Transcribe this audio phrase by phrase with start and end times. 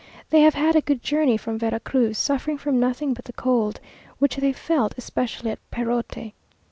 [0.31, 3.79] They have had a good journey from Vera Cruz, suffering from nothing but the cold,
[4.17, 6.33] which they felt especially at Perote.